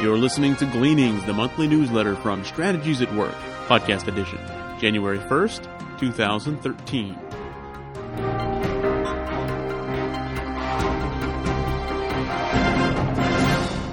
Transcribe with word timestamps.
You're 0.00 0.16
listening 0.16 0.56
to 0.56 0.64
Gleanings, 0.64 1.26
the 1.26 1.34
monthly 1.34 1.66
newsletter 1.66 2.16
from 2.16 2.42
Strategies 2.42 3.02
at 3.02 3.14
Work, 3.14 3.34
podcast 3.66 4.08
edition, 4.08 4.38
January 4.78 5.18
1st, 5.18 5.98
2013. 6.00 7.14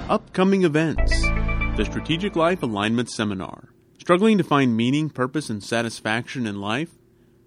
Upcoming 0.08 0.64
events 0.64 1.20
The 1.76 1.84
Strategic 1.84 2.34
Life 2.34 2.62
Alignment 2.62 3.10
Seminar. 3.10 3.68
Struggling 3.98 4.38
to 4.38 4.44
find 4.44 4.74
meaning, 4.74 5.10
purpose, 5.10 5.50
and 5.50 5.62
satisfaction 5.62 6.46
in 6.46 6.58
life? 6.58 6.92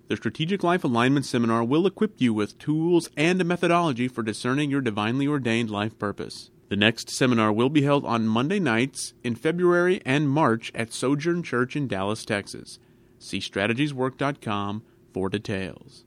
The 0.07 0.17
Strategic 0.17 0.61
Life 0.61 0.83
Alignment 0.83 1.25
Seminar 1.25 1.63
will 1.63 1.87
equip 1.87 2.21
you 2.21 2.31
with 2.31 2.59
tools 2.59 3.09
and 3.17 3.41
a 3.41 3.43
methodology 3.43 4.07
for 4.07 4.21
discerning 4.21 4.69
your 4.69 4.81
divinely 4.81 5.25
ordained 5.25 5.71
life 5.71 5.97
purpose. 5.97 6.51
The 6.71 6.77
next 6.77 7.09
seminar 7.09 7.51
will 7.51 7.67
be 7.67 7.81
held 7.81 8.05
on 8.05 8.29
Monday 8.29 8.57
nights 8.57 9.13
in 9.25 9.35
February 9.35 10.01
and 10.05 10.29
March 10.29 10.71
at 10.73 10.93
Sojourn 10.93 11.43
Church 11.43 11.75
in 11.75 11.85
Dallas, 11.85 12.23
Texas. 12.23 12.79
See 13.19 13.39
strategieswork.com 13.39 14.81
for 15.13 15.27
details. 15.27 16.05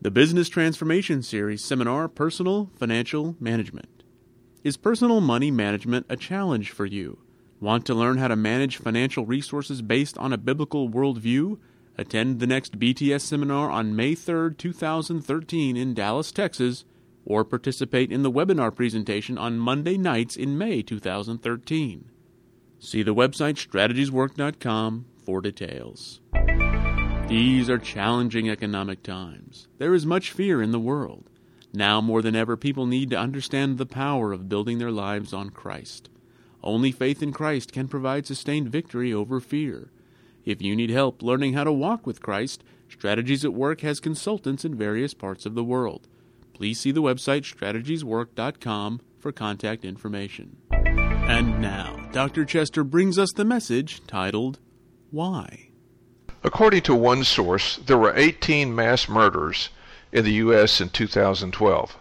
The 0.00 0.12
Business 0.12 0.48
Transformation 0.48 1.24
Series 1.24 1.64
Seminar 1.64 2.06
Personal 2.06 2.70
Financial 2.76 3.34
Management. 3.40 4.04
Is 4.62 4.76
personal 4.76 5.20
money 5.20 5.50
management 5.50 6.06
a 6.08 6.16
challenge 6.16 6.70
for 6.70 6.86
you? 6.86 7.18
Want 7.58 7.84
to 7.86 7.94
learn 7.94 8.18
how 8.18 8.28
to 8.28 8.36
manage 8.36 8.76
financial 8.76 9.26
resources 9.26 9.82
based 9.82 10.16
on 10.18 10.32
a 10.32 10.38
biblical 10.38 10.88
worldview? 10.88 11.58
Attend 11.98 12.38
the 12.38 12.46
next 12.46 12.78
BTS 12.78 13.22
seminar 13.22 13.68
on 13.68 13.96
May 13.96 14.14
3, 14.14 14.54
2013 14.54 15.76
in 15.76 15.92
Dallas, 15.92 16.30
Texas, 16.30 16.84
or 17.24 17.44
participate 17.44 18.12
in 18.12 18.22
the 18.22 18.30
webinar 18.30 18.74
presentation 18.74 19.38
on 19.38 19.58
Monday 19.58 19.96
nights 19.96 20.36
in 20.36 20.58
May 20.58 20.82
2013. 20.82 22.10
See 22.78 23.02
the 23.02 23.14
website 23.14 23.56
strategieswork.com 23.56 25.06
for 25.24 25.40
details. 25.40 26.20
These 27.28 27.70
are 27.70 27.78
challenging 27.78 28.50
economic 28.50 29.02
times. 29.02 29.68
There 29.78 29.94
is 29.94 30.04
much 30.04 30.30
fear 30.30 30.60
in 30.60 30.72
the 30.72 30.78
world. 30.78 31.30
Now 31.72 32.00
more 32.00 32.20
than 32.20 32.36
ever, 32.36 32.56
people 32.56 32.86
need 32.86 33.10
to 33.10 33.18
understand 33.18 33.78
the 33.78 33.86
power 33.86 34.32
of 34.32 34.48
building 34.48 34.78
their 34.78 34.90
lives 34.90 35.32
on 35.32 35.50
Christ. 35.50 36.10
Only 36.62 36.92
faith 36.92 37.22
in 37.22 37.32
Christ 37.32 37.72
can 37.72 37.88
provide 37.88 38.26
sustained 38.26 38.68
victory 38.68 39.12
over 39.12 39.40
fear. 39.40 39.90
If 40.44 40.60
you 40.60 40.76
need 40.76 40.90
help 40.90 41.22
learning 41.22 41.54
how 41.54 41.64
to 41.64 41.72
walk 41.72 42.06
with 42.06 42.22
Christ, 42.22 42.62
Strategies 42.88 43.44
at 43.44 43.54
Work 43.54 43.80
has 43.80 43.98
consultants 43.98 44.64
in 44.64 44.74
various 44.74 45.14
parts 45.14 45.46
of 45.46 45.54
the 45.54 45.64
world. 45.64 46.06
Please 46.54 46.80
see 46.80 46.92
the 46.92 47.02
website 47.02 47.42
strategieswork.com 47.42 49.00
for 49.18 49.32
contact 49.32 49.84
information. 49.84 50.56
And 50.70 51.60
now, 51.60 52.08
Dr. 52.12 52.44
Chester 52.44 52.84
brings 52.84 53.18
us 53.18 53.32
the 53.32 53.44
message 53.44 54.06
titled, 54.06 54.60
Why? 55.10 55.70
According 56.44 56.82
to 56.82 56.94
one 56.94 57.24
source, 57.24 57.78
there 57.78 57.98
were 57.98 58.12
18 58.14 58.74
mass 58.74 59.08
murders 59.08 59.70
in 60.12 60.24
the 60.24 60.32
U.S. 60.34 60.80
in 60.80 60.90
2012. 60.90 61.96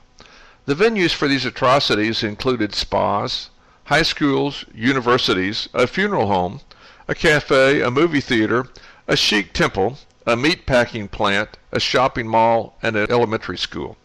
The 0.65 0.75
venues 0.75 1.13
for 1.13 1.27
these 1.27 1.45
atrocities 1.45 2.23
included 2.23 2.75
spas, 2.75 3.49
high 3.85 4.03
schools, 4.03 4.65
universities, 4.73 5.67
a 5.73 5.87
funeral 5.87 6.27
home, 6.27 6.61
a 7.07 7.15
cafe, 7.15 7.81
a 7.81 7.89
movie 7.89 8.21
theater, 8.21 8.67
a 9.07 9.17
Sikh 9.17 9.53
temple, 9.53 9.97
a 10.25 10.35
meat 10.35 10.65
packing 10.65 11.07
plant, 11.07 11.57
a 11.71 11.79
shopping 11.79 12.27
mall, 12.27 12.77
and 12.81 12.95
an 12.95 13.09
elementary 13.09 13.57
school. 13.57 13.97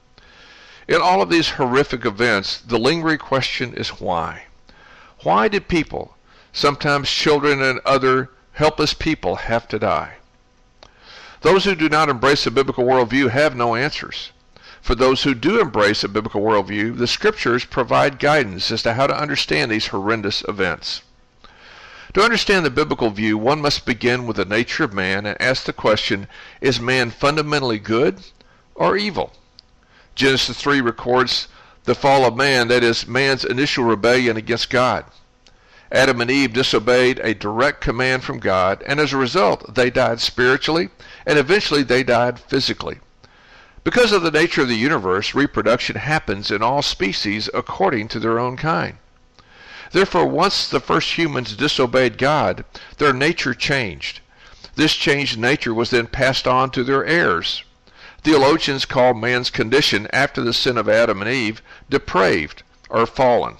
In 0.89 1.03
all 1.03 1.21
of 1.21 1.29
these 1.29 1.51
horrific 1.51 2.07
events, 2.07 2.63
the 2.67 2.79
lingering 2.79 3.19
question 3.19 3.75
is 3.75 4.01
why? 4.01 4.45
Why 5.23 5.47
did 5.47 5.69
people, 5.69 6.17
sometimes 6.51 7.11
children 7.11 7.61
and 7.61 7.81
other 7.85 8.31
helpless 8.53 8.95
people, 8.95 9.37
have 9.37 9.69
to 9.69 9.79
die? 9.79 10.15
Those 11.43 11.65
who 11.65 11.75
do 11.75 11.91
not 11.91 12.09
embrace 12.09 12.47
a 12.47 12.51
biblical 12.51 12.85
worldview 12.85 13.29
have 13.31 13.55
no 13.55 13.75
answers. 13.75 14.33
For 14.81 14.95
those 14.95 15.25
who 15.25 15.35
do 15.35 15.61
embrace 15.61 16.03
a 16.03 16.09
biblical 16.09 16.41
worldview, 16.41 16.97
the 16.97 17.07
scriptures 17.07 17.67
provide 17.67 18.19
guidance 18.19 18.71
as 18.71 18.83
to 18.85 18.95
how 18.95 19.07
to 19.07 19.21
understand 19.21 19.71
these 19.71 19.89
horrendous 19.89 20.43
events. 20.49 21.03
To 22.15 22.23
understand 22.23 22.65
the 22.65 22.71
biblical 22.71 23.11
view, 23.11 23.37
one 23.37 23.61
must 23.61 23.85
begin 23.85 24.27
with 24.27 24.39
the 24.39 24.47
nature 24.47 24.85
of 24.85 24.95
man 24.95 25.27
and 25.27 25.41
ask 25.41 25.65
the 25.65 25.75
question 25.75 26.29
is 26.63 26.81
man 26.81 27.11
fundamentally 27.11 27.79
good 27.79 28.23
or 28.75 28.97
evil? 28.97 29.35
Genesis 30.19 30.61
3 30.61 30.81
records 30.81 31.47
the 31.85 31.95
fall 31.95 32.25
of 32.25 32.37
man, 32.37 32.67
that 32.69 32.83
is, 32.83 33.07
man's 33.07 33.45
initial 33.45 33.85
rebellion 33.85 34.37
against 34.37 34.69
God. 34.69 35.05
Adam 35.93 36.21
and 36.21 36.29
Eve 36.29 36.53
disobeyed 36.53 37.21
a 37.21 37.35
direct 37.35 37.81
command 37.81 38.25
from 38.25 38.41
God, 38.41 38.83
and 38.85 38.99
as 38.99 39.13
a 39.13 39.17
result, 39.17 39.77
they 39.77 39.91
died 39.91 40.21
spiritually, 40.21 40.91
and 41.25 41.39
eventually 41.39 41.85
they 41.85 42.03
died 42.03 42.41
physically. 42.41 42.99
Because 43.85 44.11
of 44.11 44.23
the 44.23 44.33
nature 44.33 44.63
of 44.63 44.69
the 44.69 44.75
universe, 44.75 45.35
reproduction 45.35 45.95
happens 45.95 46.51
in 46.51 46.65
all 46.65 46.83
species 46.83 47.49
according 47.55 48.09
to 48.09 48.19
their 48.19 48.41
own 48.41 48.57
kind. 48.57 48.99
Therefore, 49.93 50.27
once 50.27 50.69
the 50.69 50.81
first 50.81 51.17
humans 51.17 51.57
disobeyed 51.57 52.19
God, 52.19 52.65
their 52.99 53.13
nature 53.13 53.55
changed. 53.55 54.21
This 54.75 54.95
changed 54.95 55.39
nature 55.39 55.73
was 55.73 55.91
then 55.91 56.09
passed 56.09 56.49
on 56.49 56.71
to 56.73 56.83
their 56.83 57.07
heirs. 57.07 57.63
Theologians 58.29 58.85
call 58.85 59.15
man's 59.15 59.49
condition 59.49 60.07
after 60.13 60.43
the 60.43 60.53
sin 60.53 60.77
of 60.77 60.87
Adam 60.87 61.23
and 61.23 61.31
Eve 61.31 61.63
depraved 61.89 62.63
or 62.91 63.07
fallen. 63.07 63.57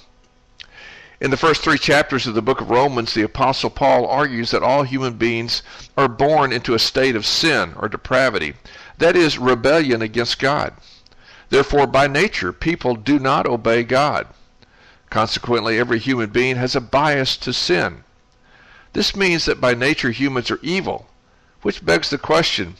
In 1.23 1.31
the 1.31 1.39
first 1.39 1.63
three 1.63 1.79
chapters 1.79 2.27
of 2.27 2.35
the 2.35 2.43
book 2.43 2.61
of 2.61 2.69
Romans, 2.69 3.15
the 3.15 3.23
Apostle 3.23 3.71
Paul 3.71 4.05
argues 4.05 4.51
that 4.51 4.63
all 4.63 4.83
human 4.83 5.15
beings 5.15 5.63
are 5.97 6.07
born 6.07 6.53
into 6.53 6.75
a 6.75 6.79
state 6.79 7.17
of 7.17 7.25
sin 7.25 7.73
or 7.79 7.89
depravity, 7.89 8.57
that 8.99 9.17
is, 9.17 9.39
rebellion 9.39 10.03
against 10.03 10.39
God. 10.39 10.75
Therefore, 11.49 11.87
by 11.87 12.07
nature, 12.07 12.53
people 12.53 12.95
do 12.95 13.19
not 13.19 13.47
obey 13.47 13.85
God. 13.85 14.27
Consequently, 15.09 15.79
every 15.79 15.99
human 15.99 16.29
being 16.29 16.57
has 16.57 16.77
a 16.77 16.81
bias 16.83 17.39
to 17.39 17.55
sin. 17.55 18.05
This 18.93 19.17
means 19.17 19.47
that 19.47 19.63
by 19.63 19.73
nature 19.73 20.11
humans 20.11 20.51
are 20.51 20.61
evil, 20.61 21.09
which 21.63 21.87
begs 21.87 22.11
the 22.11 22.19
question 22.19 22.77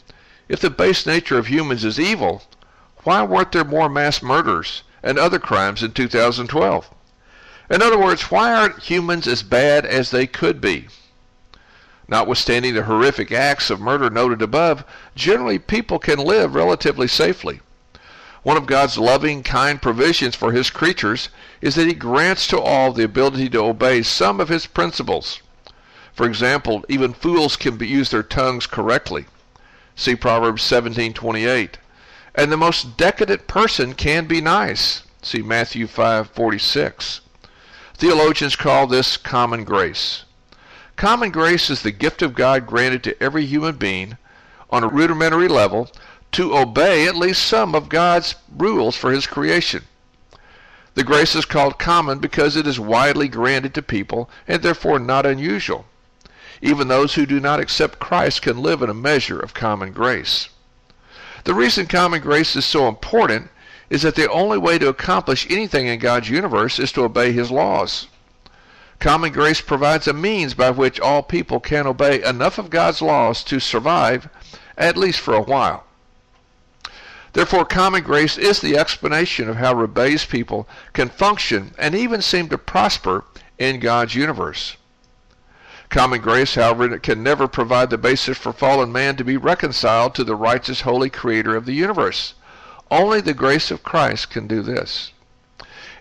if 0.49 0.59
the 0.59 0.69
base 0.71 1.05
nature 1.05 1.37
of 1.37 1.47
humans 1.47 1.85
is 1.85 1.99
evil, 1.99 2.41
why 3.03 3.21
weren't 3.21 3.51
there 3.51 3.63
more 3.63 3.87
mass 3.87 4.21
murders 4.23 4.81
and 5.03 5.19
other 5.19 5.37
crimes 5.37 5.83
in 5.83 5.91
2012? 5.91 6.89
In 7.69 7.81
other 7.83 7.99
words, 7.99 8.23
why 8.23 8.51
aren't 8.51 8.79
humans 8.83 9.27
as 9.27 9.43
bad 9.43 9.85
as 9.85 10.09
they 10.09 10.25
could 10.25 10.59
be? 10.59 10.87
Notwithstanding 12.07 12.73
the 12.73 12.85
horrific 12.85 13.31
acts 13.31 13.69
of 13.69 13.79
murder 13.79 14.09
noted 14.09 14.41
above, 14.41 14.83
generally 15.15 15.59
people 15.59 15.99
can 15.99 16.17
live 16.17 16.55
relatively 16.55 17.07
safely. 17.07 17.61
One 18.41 18.57
of 18.57 18.65
God's 18.65 18.97
loving, 18.97 19.43
kind 19.43 19.79
provisions 19.79 20.35
for 20.35 20.51
His 20.51 20.71
creatures 20.71 21.29
is 21.61 21.75
that 21.75 21.85
He 21.85 21.93
grants 21.93 22.47
to 22.47 22.59
all 22.59 22.91
the 22.91 23.03
ability 23.03 23.49
to 23.49 23.59
obey 23.59 24.01
some 24.01 24.39
of 24.39 24.49
His 24.49 24.65
principles. 24.65 25.41
For 26.11 26.25
example, 26.25 26.83
even 26.89 27.13
fools 27.13 27.55
can 27.55 27.79
use 27.79 28.09
their 28.09 28.23
tongues 28.23 28.65
correctly. 28.65 29.27
See 29.99 30.15
Proverbs 30.15 30.63
17:28. 30.63 31.77
And 32.33 32.49
the 32.49 32.55
most 32.55 32.95
decadent 32.95 33.47
person 33.47 33.93
can 33.93 34.27
be 34.27 34.39
nice. 34.39 35.03
See 35.21 35.41
Matthew 35.41 35.87
5:46. 35.87 37.19
Theologians 37.95 38.55
call 38.55 38.87
this 38.87 39.17
common 39.17 39.65
grace. 39.65 40.23
Common 40.95 41.31
grace 41.31 41.69
is 41.69 41.81
the 41.81 41.91
gift 41.91 42.21
of 42.21 42.33
God 42.33 42.65
granted 42.65 43.03
to 43.03 43.21
every 43.21 43.45
human 43.45 43.75
being 43.75 44.17
on 44.69 44.85
a 44.85 44.87
rudimentary 44.87 45.49
level 45.49 45.91
to 46.31 46.57
obey 46.57 47.05
at 47.05 47.17
least 47.17 47.43
some 47.43 47.75
of 47.75 47.89
God's 47.89 48.35
rules 48.55 48.95
for 48.95 49.11
his 49.11 49.27
creation. 49.27 49.83
The 50.93 51.03
grace 51.03 51.35
is 51.35 51.43
called 51.43 51.77
common 51.77 52.19
because 52.19 52.55
it 52.55 52.65
is 52.65 52.79
widely 52.79 53.27
granted 53.27 53.73
to 53.73 53.81
people 53.81 54.29
and 54.47 54.63
therefore 54.63 54.97
not 54.97 55.25
unusual. 55.25 55.87
Even 56.61 56.87
those 56.87 57.15
who 57.15 57.25
do 57.25 57.39
not 57.39 57.59
accept 57.59 57.99
Christ 57.99 58.41
can 58.41 58.61
live 58.61 58.81
in 58.81 58.89
a 58.89 58.93
measure 58.93 59.39
of 59.39 59.53
common 59.53 59.91
grace. 59.91 60.49
The 61.45 61.53
reason 61.53 61.87
common 61.87 62.21
grace 62.21 62.55
is 62.55 62.65
so 62.65 62.87
important 62.87 63.49
is 63.89 64.01
that 64.01 64.15
the 64.15 64.29
only 64.29 64.57
way 64.57 64.77
to 64.77 64.89
accomplish 64.89 65.49
anything 65.49 65.87
in 65.87 65.99
God's 65.99 66.29
universe 66.29 66.79
is 66.79 66.91
to 66.91 67.03
obey 67.03 67.31
His 67.31 67.49
laws. 67.49 68.07
Common 68.99 69.31
grace 69.31 69.61
provides 69.61 70.07
a 70.07 70.13
means 70.13 70.53
by 70.53 70.69
which 70.69 70.99
all 70.99 71.23
people 71.23 71.59
can 71.59 71.87
obey 71.87 72.21
enough 72.23 72.57
of 72.57 72.69
God's 72.69 73.01
laws 73.01 73.43
to 73.45 73.59
survive, 73.59 74.27
at 74.77 74.97
least 74.97 75.21
for 75.21 75.33
a 75.33 75.41
while. 75.41 75.85
Therefore, 77.31 77.63
common 77.63 78.03
grace 78.03 78.37
is 78.37 78.59
the 78.59 78.77
explanation 78.77 79.47
of 79.47 79.55
how 79.55 79.73
rebellious 79.73 80.25
people 80.25 80.67
can 80.93 81.09
function 81.09 81.73
and 81.77 81.95
even 81.95 82.21
seem 82.21 82.49
to 82.49 82.57
prosper 82.57 83.23
in 83.57 83.79
God's 83.79 84.15
universe. 84.15 84.75
Common 85.89 86.21
grace, 86.21 86.53
however, 86.53 86.99
can 86.99 87.23
never 87.23 87.47
provide 87.47 87.89
the 87.89 87.97
basis 87.97 88.37
for 88.37 88.53
fallen 88.53 88.91
man 88.91 89.15
to 89.15 89.23
be 89.23 89.37
reconciled 89.37 90.13
to 90.13 90.23
the 90.23 90.35
righteous, 90.35 90.81
holy 90.81 91.09
Creator 91.09 91.55
of 91.55 91.65
the 91.65 91.73
universe. 91.73 92.35
Only 92.91 93.21
the 93.21 93.33
grace 93.33 93.71
of 93.71 93.81
Christ 93.81 94.29
can 94.29 94.45
do 94.45 94.61
this. 94.61 95.11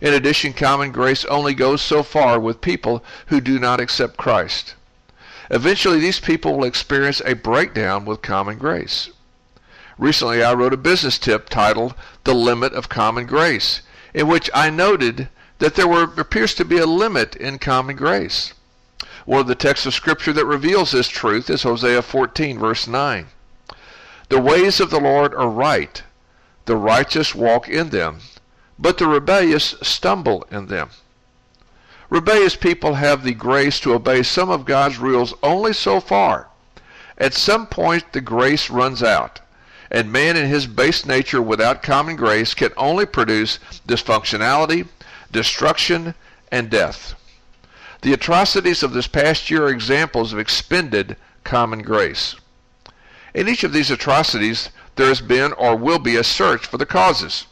In 0.02 0.12
addition, 0.12 0.52
common 0.52 0.92
grace 0.92 1.24
only 1.24 1.54
goes 1.54 1.80
so 1.80 2.02
far 2.02 2.38
with 2.38 2.60
people 2.60 3.02
who 3.26 3.40
do 3.40 3.58
not 3.58 3.80
accept 3.80 4.18
Christ. 4.18 4.74
Eventually, 5.50 5.98
these 5.98 6.20
people 6.20 6.58
will 6.58 6.66
experience 6.66 7.22
a 7.24 7.34
breakdown 7.34 8.04
with 8.04 8.20
common 8.20 8.58
grace. 8.58 9.08
Recently, 9.96 10.42
I 10.42 10.52
wrote 10.52 10.74
a 10.74 10.76
business 10.76 11.18
tip 11.18 11.48
titled 11.48 11.94
The 12.24 12.34
Limit 12.34 12.74
of 12.74 12.90
Common 12.90 13.26
Grace, 13.26 13.80
in 14.12 14.28
which 14.28 14.50
I 14.52 14.68
noted 14.68 15.30
that 15.58 15.76
there 15.76 15.88
were, 15.88 16.12
appears 16.18 16.54
to 16.56 16.64
be 16.66 16.76
a 16.76 16.86
limit 16.86 17.34
in 17.34 17.58
common 17.58 17.96
grace. 17.96 18.52
One 19.28 19.40
of 19.40 19.46
the 19.46 19.54
texts 19.54 19.84
of 19.84 19.92
Scripture 19.92 20.32
that 20.32 20.46
reveals 20.46 20.90
this 20.90 21.06
truth 21.06 21.50
is 21.50 21.62
Hosea 21.62 22.00
14, 22.00 22.58
verse 22.58 22.88
9. 22.88 23.26
The 24.30 24.40
ways 24.40 24.80
of 24.80 24.88
the 24.88 25.00
Lord 25.00 25.34
are 25.34 25.50
right, 25.50 26.02
the 26.64 26.76
righteous 26.76 27.34
walk 27.34 27.68
in 27.68 27.90
them, 27.90 28.20
but 28.78 28.96
the 28.96 29.06
rebellious 29.06 29.74
stumble 29.82 30.46
in 30.50 30.68
them. 30.68 30.88
Rebellious 32.08 32.56
people 32.56 32.94
have 32.94 33.22
the 33.22 33.34
grace 33.34 33.78
to 33.80 33.92
obey 33.92 34.22
some 34.22 34.48
of 34.48 34.64
God's 34.64 34.96
rules 34.96 35.34
only 35.42 35.74
so 35.74 36.00
far. 36.00 36.48
At 37.18 37.34
some 37.34 37.66
point, 37.66 38.14
the 38.14 38.22
grace 38.22 38.70
runs 38.70 39.02
out 39.02 39.40
and 39.90 40.10
man 40.10 40.38
in 40.38 40.48
his 40.48 40.66
base 40.66 41.04
nature 41.04 41.42
without 41.42 41.82
common 41.82 42.16
grace 42.16 42.54
can 42.54 42.72
only 42.78 43.04
produce 43.04 43.58
dysfunctionality, 43.86 44.88
destruction, 45.30 46.14
and 46.50 46.70
death. 46.70 47.14
The 48.02 48.12
atrocities 48.12 48.82
of 48.82 48.92
this 48.92 49.08
past 49.08 49.50
year 49.50 49.64
are 49.64 49.70
examples 49.70 50.32
of 50.32 50.38
expended 50.38 51.16
common 51.42 51.82
grace. 51.82 52.36
In 53.34 53.48
each 53.48 53.64
of 53.64 53.72
these 53.72 53.90
atrocities, 53.90 54.70
there 54.94 55.08
has 55.08 55.20
been 55.20 55.52
or 55.52 55.76
will 55.76 55.98
be 55.98 56.16
a 56.16 56.24
search 56.24 56.66
for 56.66 56.78
the 56.78 56.86
causes. 56.86 57.46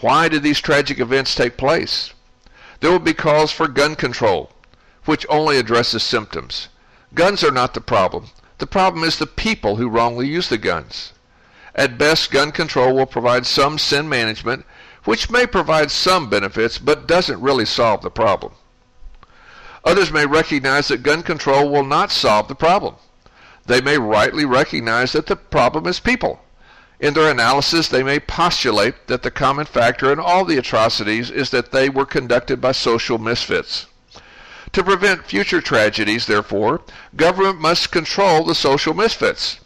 Why 0.00 0.28
did 0.28 0.42
these 0.42 0.60
tragic 0.60 1.00
events 1.00 1.34
take 1.34 1.56
place? 1.56 2.14
There 2.80 2.90
will 2.90 3.00
be 3.00 3.12
calls 3.12 3.52
for 3.52 3.68
gun 3.68 3.96
control, 3.96 4.50
which 5.04 5.26
only 5.28 5.58
addresses 5.58 6.02
symptoms. 6.02 6.68
Guns 7.14 7.42
are 7.42 7.50
not 7.50 7.74
the 7.74 7.80
problem. 7.80 8.30
The 8.58 8.66
problem 8.66 9.04
is 9.04 9.18
the 9.18 9.26
people 9.26 9.76
who 9.76 9.88
wrongly 9.88 10.28
use 10.28 10.48
the 10.48 10.58
guns. 10.58 11.12
At 11.74 11.98
best, 11.98 12.30
gun 12.30 12.52
control 12.52 12.94
will 12.94 13.06
provide 13.06 13.46
some 13.46 13.78
sin 13.78 14.08
management, 14.08 14.64
which 15.04 15.30
may 15.30 15.46
provide 15.46 15.90
some 15.90 16.30
benefits, 16.30 16.78
but 16.78 17.06
doesn't 17.06 17.40
really 17.40 17.64
solve 17.64 18.02
the 18.02 18.10
problem. 18.10 18.52
Others 19.84 20.12
may 20.12 20.26
recognize 20.26 20.88
that 20.88 21.02
gun 21.02 21.22
control 21.22 21.70
will 21.70 21.84
not 21.84 22.10
solve 22.10 22.48
the 22.48 22.54
problem. 22.54 22.96
They 23.66 23.80
may 23.80 23.98
rightly 23.98 24.44
recognize 24.44 25.12
that 25.12 25.26
the 25.26 25.36
problem 25.36 25.86
is 25.86 26.00
people. 26.00 26.40
In 26.98 27.14
their 27.14 27.30
analysis, 27.30 27.88
they 27.88 28.02
may 28.02 28.20
postulate 28.20 29.06
that 29.06 29.22
the 29.22 29.30
common 29.30 29.64
factor 29.64 30.12
in 30.12 30.18
all 30.18 30.44
the 30.44 30.58
atrocities 30.58 31.30
is 31.30 31.50
that 31.50 31.72
they 31.72 31.88
were 31.88 32.04
conducted 32.04 32.60
by 32.60 32.72
social 32.72 33.16
misfits. 33.16 33.86
To 34.72 34.84
prevent 34.84 35.26
future 35.26 35.60
tragedies, 35.60 36.26
therefore, 36.26 36.82
government 37.16 37.60
must 37.60 37.90
control 37.90 38.44
the 38.44 38.54
social 38.54 38.92
misfits. 38.92 39.60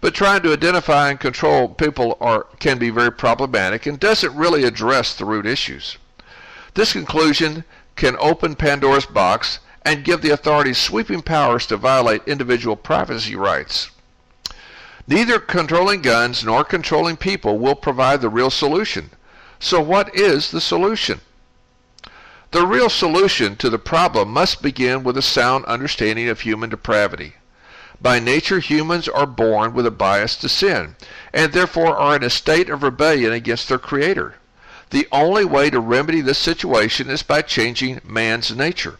But 0.00 0.14
trying 0.14 0.42
to 0.42 0.52
identify 0.52 1.10
and 1.10 1.20
control 1.20 1.68
people 1.68 2.16
are, 2.20 2.46
can 2.58 2.78
be 2.78 2.90
very 2.90 3.12
problematic 3.12 3.86
and 3.86 4.00
doesn't 4.00 4.34
really 4.34 4.64
address 4.64 5.14
the 5.14 5.24
root 5.24 5.46
issues. 5.46 5.98
This 6.74 6.92
conclusion 6.92 7.64
can 7.96 8.16
open 8.18 8.54
Pandora's 8.54 9.06
box 9.06 9.60
and 9.82 10.04
give 10.04 10.22
the 10.22 10.30
authorities 10.30 10.78
sweeping 10.78 11.22
powers 11.22 11.66
to 11.66 11.76
violate 11.76 12.22
individual 12.26 12.76
privacy 12.76 13.36
rights. 13.36 13.90
Neither 15.06 15.38
controlling 15.38 16.00
guns 16.00 16.42
nor 16.44 16.64
controlling 16.64 17.16
people 17.16 17.58
will 17.58 17.74
provide 17.74 18.22
the 18.22 18.30
real 18.30 18.50
solution. 18.50 19.10
So, 19.58 19.80
what 19.80 20.14
is 20.14 20.50
the 20.50 20.60
solution? 20.60 21.20
The 22.52 22.66
real 22.66 22.88
solution 22.88 23.56
to 23.56 23.68
the 23.68 23.78
problem 23.78 24.30
must 24.30 24.62
begin 24.62 25.02
with 25.02 25.16
a 25.16 25.22
sound 25.22 25.64
understanding 25.66 26.28
of 26.28 26.40
human 26.40 26.70
depravity. 26.70 27.34
By 28.00 28.18
nature, 28.18 28.60
humans 28.60 29.08
are 29.08 29.26
born 29.26 29.74
with 29.74 29.86
a 29.86 29.90
bias 29.90 30.36
to 30.36 30.48
sin, 30.48 30.96
and 31.32 31.52
therefore 31.52 31.96
are 31.96 32.16
in 32.16 32.22
a 32.22 32.30
state 32.30 32.70
of 32.70 32.82
rebellion 32.82 33.32
against 33.32 33.68
their 33.68 33.78
Creator. 33.78 34.34
The 34.90 35.08
only 35.10 35.44
way 35.44 35.70
to 35.70 35.80
remedy 35.80 36.20
this 36.20 36.38
situation 36.38 37.10
is 37.10 37.22
by 37.22 37.42
changing 37.42 38.00
man's 38.04 38.54
nature. 38.54 38.98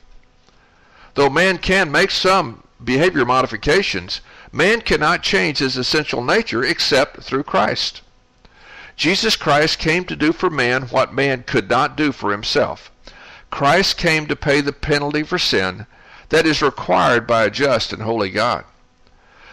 Though 1.14 1.30
man 1.30 1.58
can 1.58 1.92
make 1.92 2.10
some 2.10 2.64
behavior 2.82 3.24
modifications, 3.24 4.20
man 4.52 4.80
cannot 4.80 5.22
change 5.22 5.58
his 5.58 5.76
essential 5.76 6.22
nature 6.22 6.64
except 6.64 7.22
through 7.22 7.44
Christ. 7.44 8.00
Jesus 8.96 9.36
Christ 9.36 9.78
came 9.78 10.04
to 10.04 10.16
do 10.16 10.32
for 10.32 10.50
man 10.50 10.84
what 10.84 11.12
man 11.12 11.44
could 11.44 11.68
not 11.68 11.96
do 11.96 12.12
for 12.12 12.30
himself. 12.30 12.90
Christ 13.50 13.96
came 13.96 14.26
to 14.26 14.36
pay 14.36 14.60
the 14.60 14.72
penalty 14.72 15.22
for 15.22 15.38
sin 15.38 15.86
that 16.30 16.46
is 16.46 16.62
required 16.62 17.26
by 17.26 17.44
a 17.44 17.50
just 17.50 17.92
and 17.92 18.02
holy 18.02 18.30
God. 18.30 18.64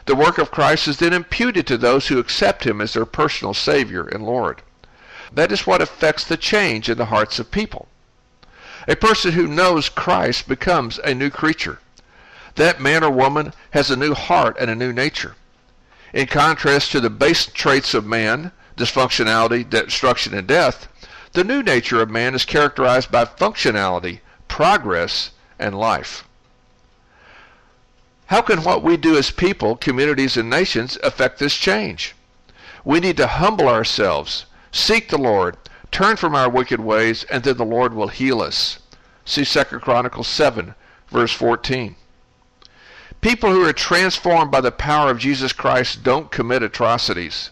The 0.06 0.16
work 0.16 0.38
of 0.39 0.50
Christ 0.50 0.88
is 0.88 0.98
then 0.98 1.13
imputed 1.13 1.68
to 1.68 1.77
those 1.77 2.07
who 2.07 2.18
accept 2.18 2.66
him 2.66 2.81
as 2.81 2.94
their 2.94 3.06
personal 3.06 3.54
Savior 3.54 4.07
and 4.07 4.25
Lord. 4.25 4.63
That 5.31 5.51
is 5.51 5.66
what 5.66 5.81
affects 5.81 6.25
the 6.25 6.38
change 6.38 6.89
in 6.89 6.98
the 6.98 7.06
hearts 7.06 7.39
of 7.39 7.51
people. 7.51 7.88
A 8.88 8.95
person 8.95 9.33
who 9.33 9.48
knows 9.48 9.89
Christ 9.89 10.48
becomes 10.48 11.00
a 11.00 11.13
new 11.13 11.30
creature. 11.30 11.80
That 12.56 12.81
man 12.81 13.04
or 13.04 13.12
woman 13.12 13.54
has 13.72 13.89
a 13.89 13.95
new 13.95 14.13
heart 14.13 14.57
and 14.60 14.69
a 14.69 14.75
new 14.75 14.92
nature. 14.92 15.36
In 16.13 16.28
contrast 16.28 16.92
to 16.92 17.00
the 17.00 17.10
base 17.10 17.45
traits 17.45 17.94
of 17.94 18.06
man, 18.06 18.51
dysfunctionality, 18.75 19.69
destruction, 19.69 20.33
and 20.33 20.48
death, 20.48 20.88
the 21.34 21.44
new 21.44 21.63
nature 21.63 22.01
of 22.01 22.10
man 22.10 22.36
is 22.36 22.44
characterized 22.44 23.12
by 23.12 23.24
functionality, 23.24 24.19
progress, 24.48 25.31
and 25.57 25.77
life. 25.77 26.25
How 28.25 28.42
can 28.42 28.63
what 28.63 28.84
we 28.84 28.98
do 28.98 29.18
as 29.18 29.31
people, 29.31 29.75
communities, 29.75 30.36
and 30.36 30.50
nations 30.50 30.98
affect 31.04 31.39
this 31.39 31.54
change? 31.54 32.16
We 32.84 33.00
need 33.00 33.18
to 33.18 33.27
humble 33.27 33.69
ourselves, 33.69 34.45
seek 34.72 35.10
the 35.10 35.18
Lord, 35.18 35.58
turn 35.92 36.16
from 36.16 36.36
our 36.36 36.50
wicked 36.50 36.80
ways, 36.80 37.24
and 37.26 37.44
then 37.44 37.58
the 37.58 37.66
Lord 37.66 37.94
will 37.94 38.08
heal 38.08 38.42
us. 38.42 38.80
See 39.26 39.46
2 39.46 39.64
Chronicles 39.80 40.28
7, 40.28 40.76
verse 41.10 41.32
14. 41.34 41.96
People 43.22 43.52
who 43.52 43.64
are 43.68 43.74
transformed 43.74 44.50
by 44.50 44.62
the 44.62 44.72
power 44.72 45.12
of 45.12 45.20
Jesus 45.20 45.54
Christ 45.54 46.04
don't 46.04 46.32
commit 46.32 46.64
atrocities. 46.64 47.52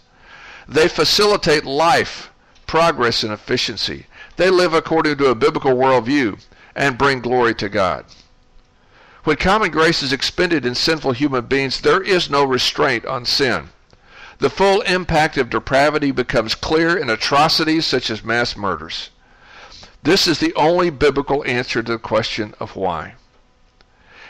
They 0.68 0.88
facilitate 0.88 1.66
life, 1.66 2.32
progress, 2.66 3.24
and 3.24 3.32
efficiency. 3.32 4.08
They 4.38 4.50
live 4.50 4.74
according 4.74 5.18
to 5.18 5.28
a 5.28 5.36
biblical 5.36 5.74
worldview 5.74 6.40
and 6.76 6.98
bring 6.98 7.20
glory 7.20 7.54
to 7.56 7.70
God. 7.70 8.06
When 9.26 9.36
common 9.36 9.70
grace 9.70 10.02
is 10.02 10.14
expended 10.14 10.66
in 10.66 10.76
sinful 10.76 11.12
human 11.12 11.46
beings, 11.46 11.82
there 11.82 12.02
is 12.02 12.30
no 12.30 12.44
restraint 12.44 13.06
on 13.06 13.26
sin. 13.26 13.70
The 14.40 14.50
full 14.50 14.80
impact 14.82 15.38
of 15.38 15.50
depravity 15.50 16.12
becomes 16.12 16.56
clear 16.56 16.98
in 16.98 17.10
atrocities 17.10 17.86
such 17.86 18.10
as 18.10 18.24
mass 18.24 18.56
murders. 18.56 19.10
This 20.02 20.28
is 20.28 20.40
the 20.40 20.54
only 20.56 20.90
biblical 20.90 21.46
answer 21.46 21.84
to 21.84 21.92
the 21.92 22.00
question 22.00 22.56
of 22.58 22.78
why. 22.78 23.16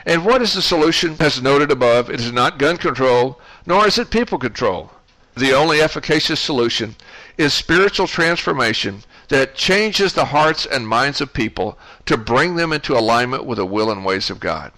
And 0.08 0.26
what 0.26 0.42
is 0.42 0.54
the 0.54 0.64
solution? 0.64 1.16
As 1.20 1.44
noted 1.44 1.70
above, 1.70 2.10
it 2.10 2.20
is 2.20 2.32
not 2.32 2.58
gun 2.58 2.78
control, 2.78 3.40
nor 3.68 3.86
is 3.86 4.00
it 4.00 4.10
people 4.10 4.40
control. 4.40 4.92
The 5.38 5.54
only 5.54 5.80
efficacious 5.80 6.40
solution 6.40 6.96
is 7.38 7.54
spiritual 7.54 8.08
transformation 8.08 9.04
that 9.28 9.54
changes 9.54 10.14
the 10.14 10.26
hearts 10.26 10.66
and 10.66 10.88
minds 10.88 11.22
of 11.22 11.34
people 11.34 11.78
to 12.08 12.18
bring 12.18 12.56
them 12.56 12.74
into 12.74 12.98
alignment 12.98 13.46
with 13.46 13.60
the 13.60 13.66
will 13.66 13.92
and 13.92 14.04
ways 14.04 14.32
of 14.32 14.40
God. 14.40 14.72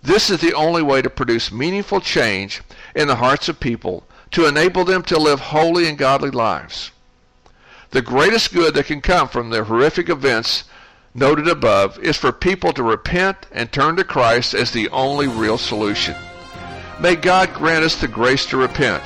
This 0.00 0.30
is 0.30 0.40
the 0.40 0.54
only 0.54 0.82
way 0.82 1.02
to 1.02 1.10
produce 1.10 1.50
meaningful 1.50 2.00
change 2.00 2.62
in 2.94 3.08
the 3.08 3.16
hearts 3.16 3.48
of 3.48 3.58
people 3.58 4.04
to 4.34 4.46
enable 4.46 4.84
them 4.84 5.02
to 5.04 5.18
live 5.18 5.38
holy 5.38 5.88
and 5.88 5.96
godly 5.96 6.30
lives. 6.30 6.90
The 7.90 8.02
greatest 8.02 8.52
good 8.52 8.74
that 8.74 8.86
can 8.86 9.00
come 9.00 9.28
from 9.28 9.50
the 9.50 9.62
horrific 9.62 10.08
events 10.08 10.64
noted 11.14 11.46
above 11.46 11.96
is 12.00 12.16
for 12.16 12.32
people 12.32 12.72
to 12.72 12.82
repent 12.82 13.46
and 13.52 13.70
turn 13.70 13.94
to 13.94 14.02
Christ 14.02 14.52
as 14.52 14.72
the 14.72 14.88
only 14.88 15.28
real 15.28 15.56
solution. 15.56 16.16
May 17.00 17.14
God 17.14 17.54
grant 17.54 17.84
us 17.84 18.00
the 18.00 18.08
grace 18.08 18.44
to 18.46 18.56
repent 18.56 19.04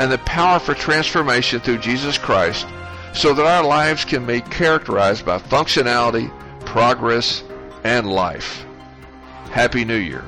and 0.00 0.10
the 0.10 0.18
power 0.18 0.58
for 0.58 0.74
transformation 0.74 1.60
through 1.60 1.78
Jesus 1.78 2.18
Christ 2.18 2.66
so 3.14 3.32
that 3.34 3.46
our 3.46 3.64
lives 3.64 4.04
can 4.04 4.26
be 4.26 4.40
characterized 4.40 5.24
by 5.24 5.38
functionality, 5.38 6.28
progress, 6.66 7.44
and 7.84 8.10
life. 8.10 8.66
Happy 9.52 9.84
New 9.84 9.94
Year. 9.94 10.24